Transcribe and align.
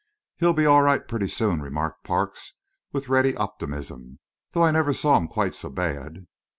"He'll 0.37 0.53
be 0.53 0.65
all 0.65 0.81
right 0.81 1.07
pretty 1.07 1.27
soon," 1.27 1.61
remarked 1.61 2.03
Parks, 2.03 2.53
with 2.91 3.07
ready 3.07 3.37
optimism. 3.37 4.17
"Though 4.49 4.63
I 4.63 4.71
never 4.71 4.93
saw 4.93 5.15
him 5.15 5.27
quite 5.27 5.53
so 5.53 5.69
bad." 5.69 6.25